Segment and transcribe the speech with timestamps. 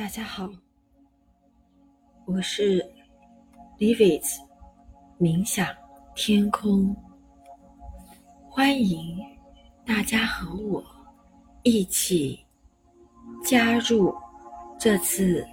[0.00, 0.48] 大家好，
[2.24, 2.82] 我是
[3.78, 4.38] Livis
[5.18, 5.68] 冥想
[6.14, 6.96] 天空，
[8.48, 9.18] 欢迎
[9.84, 10.82] 大家和我
[11.64, 12.42] 一起
[13.44, 14.14] 加入
[14.78, 15.46] 这次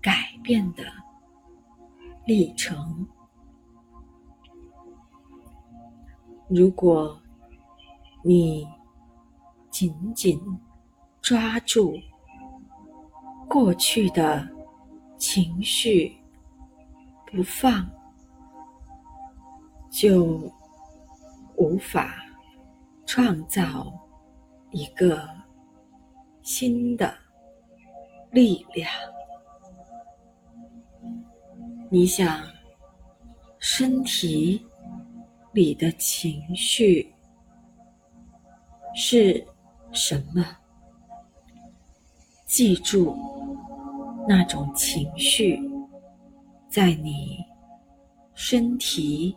[0.00, 0.84] 改变的
[2.24, 3.04] 历程。
[6.46, 7.20] 如果
[8.22, 8.64] 你
[9.72, 10.40] 紧紧
[11.20, 11.96] 抓住，
[13.52, 14.48] 过去的
[15.18, 16.16] 情绪
[17.26, 17.86] 不放，
[19.90, 20.50] 就
[21.58, 22.14] 无法
[23.04, 23.92] 创造
[24.70, 25.28] 一个
[26.40, 27.14] 新的
[28.30, 28.90] 力量。
[31.90, 32.40] 你想，
[33.58, 34.66] 身体
[35.52, 37.12] 里的情绪
[38.94, 39.46] 是
[39.92, 40.42] 什么？
[42.46, 43.41] 记住。
[44.28, 45.60] 那种情绪，
[46.68, 47.44] 在你
[48.34, 49.36] 身体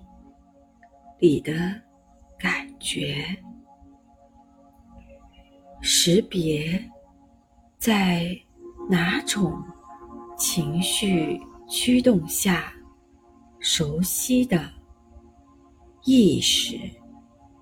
[1.19, 1.53] 里的
[2.37, 3.25] 感觉，
[5.81, 6.79] 识别
[7.79, 8.37] 在
[8.87, 9.59] 哪种
[10.37, 12.71] 情绪驱动下
[13.59, 14.69] 熟悉的
[16.03, 16.79] 意识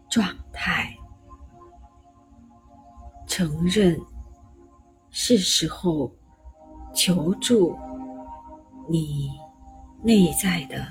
[0.10, 0.94] 状态，
[3.26, 3.98] 承认
[5.10, 6.12] 是时候。
[6.94, 7.78] 求助
[8.88, 9.32] 你
[10.02, 10.86] 内在的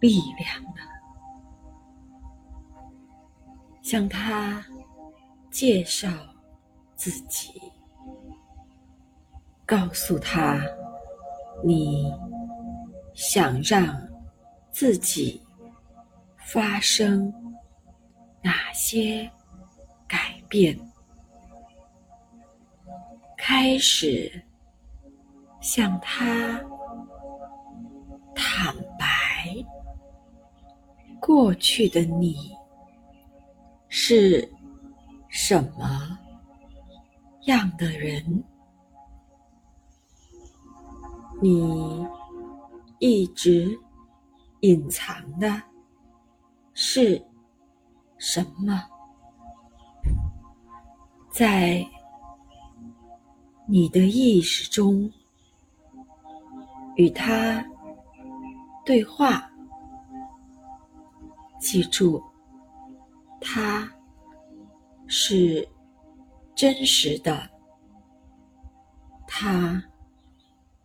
[0.00, 0.80] 力量了，
[3.82, 4.64] 向他
[5.50, 6.08] 介绍
[6.94, 7.60] 自己，
[9.64, 10.60] 告诉他
[11.64, 12.12] 你
[13.14, 13.96] 想让
[14.70, 15.42] 自己
[16.36, 17.32] 发生
[18.42, 19.30] 哪些
[20.06, 20.78] 改变，
[23.36, 24.44] 开始。
[25.70, 26.24] 向他
[28.34, 29.54] 坦白，
[31.20, 32.54] 过去的你
[33.86, 34.50] 是
[35.28, 36.18] 什么
[37.42, 38.42] 样的人？
[41.42, 42.02] 你
[42.98, 43.78] 一直
[44.60, 45.62] 隐藏的
[46.72, 47.22] 是
[48.16, 48.82] 什么？
[51.30, 51.86] 在
[53.66, 55.12] 你的意识中。
[56.98, 57.64] 与他
[58.84, 59.48] 对话，
[61.60, 62.20] 记住，
[63.40, 63.88] 他
[65.06, 65.66] 是
[66.56, 67.48] 真实的，
[69.28, 69.80] 他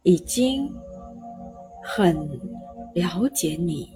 [0.04, 0.72] 已经
[1.84, 2.16] 很
[2.94, 3.92] 了解你，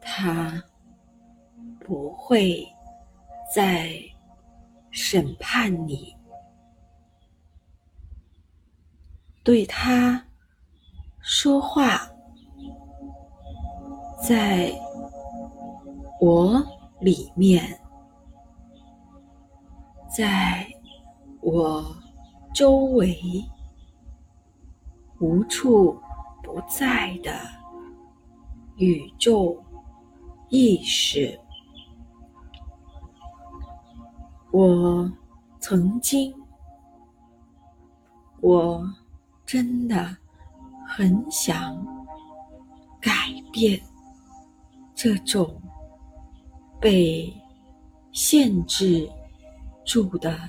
[0.00, 0.64] 他
[1.80, 2.66] 不会
[3.54, 3.92] 再
[4.90, 6.16] 审判你。
[9.44, 10.24] 对他
[11.20, 12.00] 说话，
[14.22, 14.72] 在
[16.20, 16.64] 我
[17.00, 17.60] 里面，
[20.08, 20.64] 在
[21.40, 21.84] 我
[22.54, 23.44] 周围，
[25.18, 26.00] 无处
[26.40, 27.32] 不在的
[28.76, 29.60] 宇宙
[30.50, 31.36] 意识，
[34.52, 35.10] 我
[35.58, 36.32] 曾经，
[38.40, 38.88] 我。
[39.52, 40.16] 真的
[40.88, 41.76] 很想
[42.98, 43.12] 改
[43.52, 43.78] 变
[44.94, 45.60] 这种
[46.80, 47.30] 被
[48.12, 49.06] 限制
[49.84, 50.40] 住的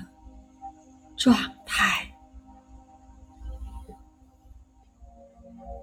[1.18, 2.10] 状态，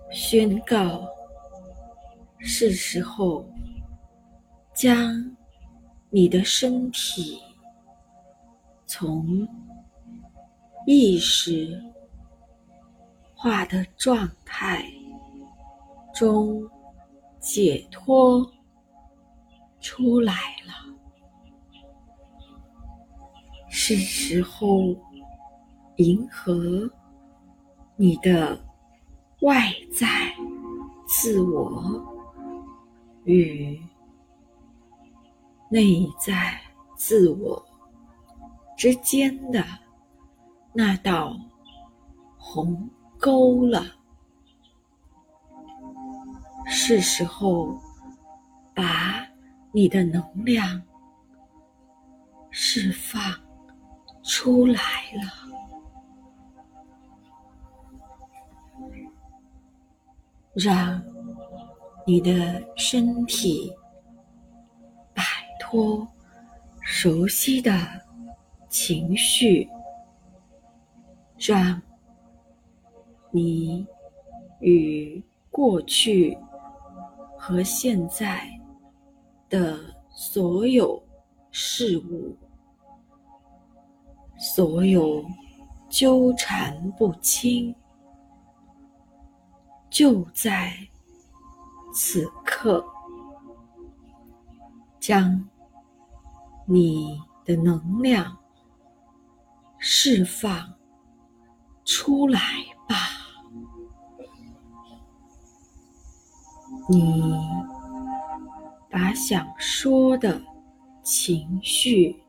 [0.09, 1.07] 宣告
[2.39, 3.47] 是时候
[4.73, 5.37] 将
[6.09, 7.39] 你的身体
[8.87, 9.47] 从
[10.87, 11.79] 意识。
[13.41, 14.85] 化的状态
[16.13, 16.61] 中
[17.39, 18.47] 解脱
[19.79, 20.33] 出来
[20.67, 20.95] 了，
[23.67, 24.95] 是时候
[25.95, 26.87] 迎合
[27.95, 28.63] 你的
[29.41, 30.07] 外在
[31.07, 31.99] 自我
[33.23, 33.81] 与
[35.71, 36.61] 内在
[36.95, 37.65] 自我
[38.77, 39.65] 之间的
[40.73, 41.35] 那道
[42.37, 42.87] 红。
[43.21, 43.85] 勾了，
[46.65, 47.79] 是时候
[48.73, 49.23] 把
[49.71, 50.81] 你的能量
[52.49, 53.21] 释放
[54.23, 54.81] 出来
[55.13, 55.21] 了，
[60.55, 60.99] 让
[62.07, 63.71] 你的身体
[65.13, 65.23] 摆
[65.59, 66.07] 脱
[66.81, 67.71] 熟悉的
[68.67, 69.69] 情绪。
[71.37, 71.81] 让
[73.31, 73.87] 你
[74.59, 76.37] 与过去
[77.37, 78.47] 和现在
[79.49, 79.79] 的
[80.09, 81.01] 所有
[81.49, 82.35] 事物、
[84.37, 85.25] 所有
[85.89, 87.73] 纠缠不清，
[89.89, 90.73] 就在
[91.93, 92.85] 此刻，
[94.99, 95.49] 将
[96.65, 98.37] 你的能量
[99.77, 100.73] 释放
[101.83, 102.39] 出来
[102.87, 103.20] 吧。
[106.89, 107.39] 你
[108.89, 110.41] 把想说的
[111.03, 112.21] 情绪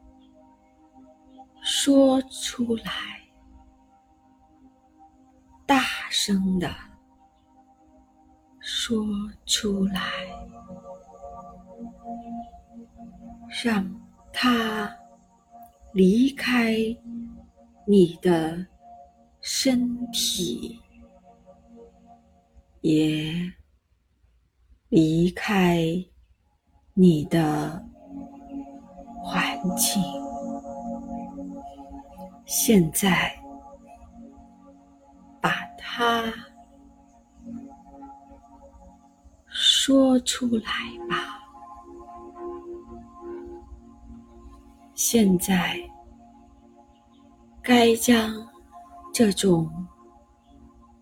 [1.62, 2.92] 说出来，
[5.66, 6.68] 大声的
[8.60, 9.04] 说
[9.46, 10.02] 出来，
[13.64, 13.84] 让
[14.32, 14.94] 它
[15.92, 16.76] 离开
[17.86, 18.66] 你的
[19.40, 20.80] 身体，
[22.80, 23.52] 也
[24.92, 25.82] 离开
[26.92, 27.82] 你的
[29.24, 30.02] 环境。
[32.44, 33.34] 现在，
[35.40, 36.30] 把它
[39.46, 40.62] 说出来
[41.08, 41.40] 吧。
[44.92, 45.74] 现在，
[47.62, 48.46] 该将
[49.10, 49.70] 这种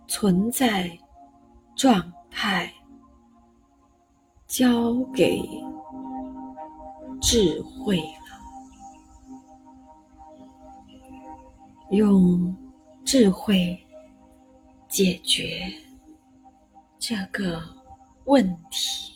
[0.07, 0.97] 存在
[1.75, 2.01] 状
[2.31, 2.73] 态
[4.51, 5.41] 交给
[7.23, 8.37] 智慧了，
[11.91, 12.55] 用
[13.05, 13.79] 智慧
[14.89, 15.73] 解决
[16.99, 17.63] 这个
[18.25, 19.15] 问题。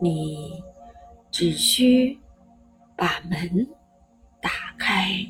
[0.00, 0.62] 你。
[1.30, 2.18] 只需
[2.96, 3.64] 把门
[4.42, 5.24] 打开，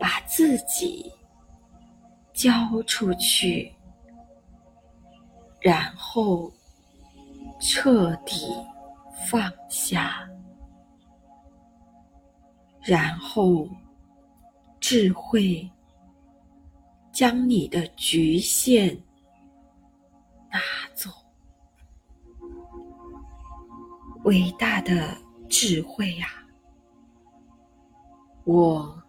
[0.00, 1.12] 把自己
[2.32, 2.50] 交
[2.88, 3.72] 出去，
[5.64, 6.52] 然后
[7.58, 8.54] 彻底
[9.26, 10.28] 放下，
[12.82, 13.66] 然后
[14.78, 15.66] 智慧
[17.10, 18.94] 将你的局限
[20.50, 20.60] 拿
[20.92, 21.10] 走。
[24.24, 25.16] 伟大的
[25.48, 26.28] 智慧呀！
[28.44, 29.02] 我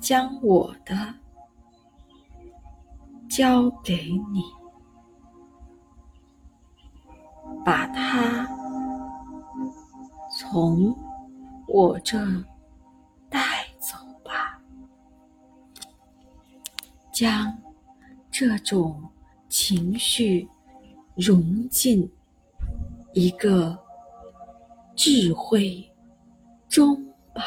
[0.00, 1.14] 将我的
[3.30, 4.42] 交给你，
[7.64, 8.48] 把它
[10.38, 10.96] 从
[11.68, 12.18] 我这
[13.28, 13.40] 带
[13.78, 14.60] 走吧，
[17.12, 17.56] 将
[18.30, 19.02] 这种
[19.48, 20.48] 情绪
[21.14, 22.10] 融进。
[23.14, 23.78] 一个
[24.96, 25.86] 智慧
[26.66, 26.96] 中
[27.34, 27.42] 吧，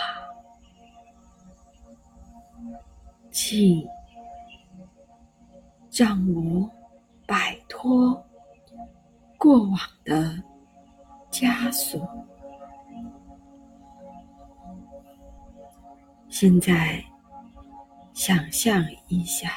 [3.31, 3.83] 请
[5.91, 6.69] 让我
[7.25, 8.23] 摆脱
[9.37, 10.43] 过往的
[11.31, 12.07] 枷锁。
[16.29, 17.03] 现在，
[18.13, 19.49] 想象一下，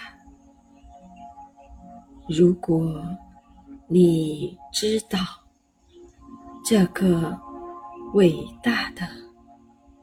[2.29, 3.03] 如果
[3.87, 5.19] 你知道。
[6.65, 7.41] 这个
[8.13, 9.09] 伟大的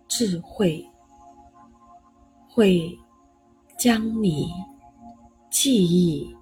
[0.08, 0.84] 智慧
[2.50, 2.98] 会
[3.78, 4.52] 将你
[5.52, 6.36] 记忆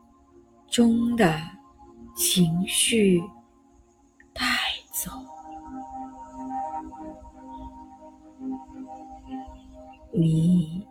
[0.70, 1.38] 中的
[2.16, 3.22] 情绪
[4.34, 4.44] 带
[4.92, 5.10] 走，
[10.12, 10.88] 你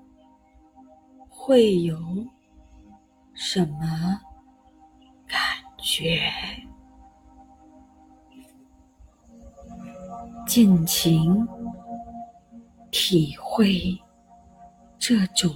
[1.29, 1.97] 会有
[3.33, 4.21] 什么
[5.27, 5.41] 感
[5.79, 6.21] 觉？
[10.47, 11.49] 尽情
[12.91, 13.99] 体会
[14.99, 15.51] 这种